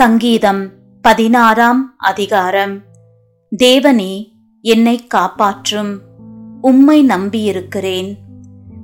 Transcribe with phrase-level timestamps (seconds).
[0.00, 0.70] சங்கீதம்
[1.02, 2.82] பதினாறாம் அதிகாரம்.
[3.58, 6.00] தேவனே என்னை காப்பாற்றும்.
[6.60, 8.14] உம்மை நம்பியிருக்கிறேன்.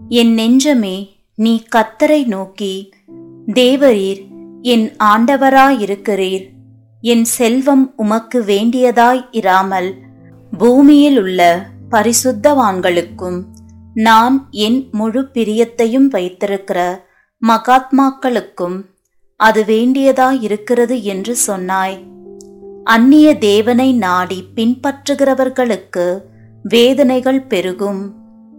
[0.08, 2.92] என் நெஞ்சமே நீ கத்தரை நோக்கி.
[3.46, 4.26] தேவரீர்
[4.62, 6.48] என் ஆண்டவராயிருக்கிறீர்.
[7.00, 9.94] என் செல்வம் உமக்கு வேண்டியதாய் இராமல்.
[10.58, 13.44] பூமியில் உள்ள பரிசுத்தவான்களுக்கும்
[13.94, 17.06] நான் என் முழு பிரியத்தையும் வைத்திருக்கிற
[17.46, 18.82] மகாத்மாக்களுக்கும்
[19.36, 22.06] அது வேண்டியதாயிருக்கிறது என்று சொன்னாய்.
[22.84, 26.20] அந்நிய தேவனை நாடி பின்பற்றுகிறவர்களுக்கு
[26.62, 28.14] வேதனைகள் பெருகும்.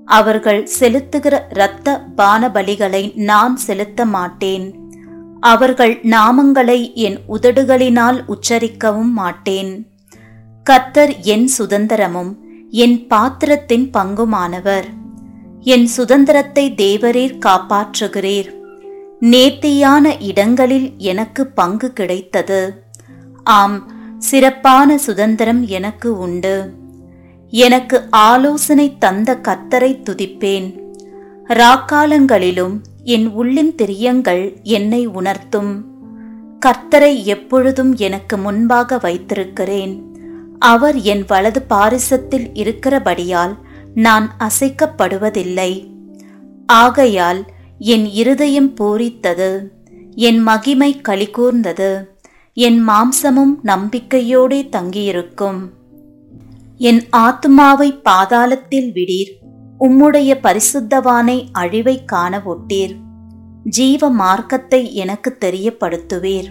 [0.05, 4.91] அவர்கள் செலுத்துகிற இரத்த பானபலிகளை நான் செலுத்த மாட்டேன்.
[5.39, 9.87] அவர்கள் நாமங்களை என் உதடுகளினால் உச்சரிக்கவும் மாட்டேன்.
[10.69, 12.35] கத்தர் என் சுதந்திரமும்
[12.69, 14.87] என் பாத்திரத்தின் பங்குமானவர்.
[15.59, 18.55] என் சுதந்திரத்தை தேவரீர் காப்பாற்றுகிறீர்.
[19.19, 22.83] நேர்த்தியான இடங்களில் எனக்கு பங்கு கிடைத்தது.
[23.43, 26.73] ஆம் சிறப்பான சுதந்திரம் எனக்கு உண்டு.
[27.47, 30.79] எனக்கு ஆலோசனை தந்த கத்தரை துதிப்பேன்.
[31.47, 35.85] ராக்காலங்களிலும் என் உள்ளின் திரியங்கள் என்னை உணர்த்தும்.
[36.65, 40.03] கர்த்தரை எப்பொழுதும் எனக்கு முன்பாக வைத்திருக்கிறேன்.
[40.59, 43.57] அவர் என் வலது பாரிசத்தில் இருக்கிறபடியால்
[43.93, 45.87] நான் அசைக்கப்படுவதில்லை.
[46.65, 47.45] ஆகையால்
[47.79, 49.67] என் இருதயம் பூரித்தது.
[50.15, 52.03] என் மகிமை களிகூர்ந்தது.
[52.53, 55.69] என் மாம்சமும் நம்பிக்கையோடே தங்கியிருக்கும்.
[56.77, 59.31] என் ஆத்மாவை பாதாளத்தில் விடீர்.
[59.79, 62.95] உம்முடைய பரிசுத்தவானை அழிவை காண ஒட்டீர்.
[63.63, 66.47] ஜீவ மார்க்கத்தை எனக்கு தெரியப்படுத்துவீர்.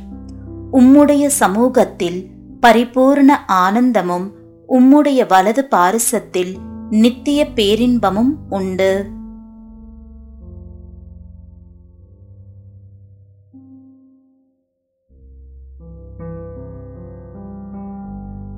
[0.73, 2.27] உம்முடைய சமூகத்தில்
[2.61, 4.33] பரிபூர்ண ஆனந்தமும்
[4.69, 6.57] உம்முடைய வலது பாரிசத்தில்
[6.91, 9.15] நித்திய பேரின்பமும் உண்டு.